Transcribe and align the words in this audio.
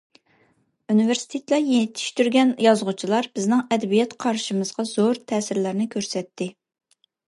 ئۇنىۋېرسىتېتلار 0.93 1.61
يېتىشتۈرگەن 1.73 2.55
يازغۇچىلار 2.67 3.31
بىزنىڭ 3.37 3.63
ئەدەبىيات 3.65 4.19
قارىشىمىزغا 4.27 4.91
زور 4.97 5.25
تەسىرلەرنى 5.31 5.93
كۆرسەتتى. 5.97 6.55